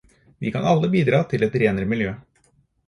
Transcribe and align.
Vi 0.37 0.53
kan 0.55 0.65
alle 0.71 0.89
bidra 0.95 1.21
til 1.35 1.47
et 1.51 1.61
renere 1.65 1.93
miljø. 1.95 2.17